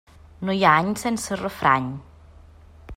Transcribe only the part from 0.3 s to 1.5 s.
No hi ha any sense